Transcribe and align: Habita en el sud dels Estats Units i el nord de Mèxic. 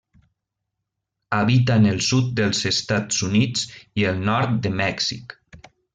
Habita 1.35 1.75
en 1.81 1.85
el 1.91 2.01
sud 2.07 2.33
dels 2.41 2.63
Estats 2.71 3.21
Units 3.29 3.67
i 4.05 4.09
el 4.13 4.25
nord 4.31 4.57
de 4.65 4.73
Mèxic. 4.81 5.37